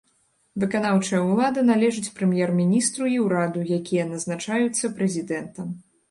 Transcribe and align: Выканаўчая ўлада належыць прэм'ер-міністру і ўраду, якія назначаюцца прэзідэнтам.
Выканаўчая 0.61 1.17
ўлада 1.31 1.61
належыць 1.71 2.13
прэм'ер-міністру 2.17 3.09
і 3.17 3.19
ўраду, 3.25 3.59
якія 3.79 4.05
назначаюцца 4.13 4.91
прэзідэнтам. 5.01 5.69